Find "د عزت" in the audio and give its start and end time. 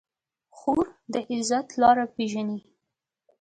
1.13-1.67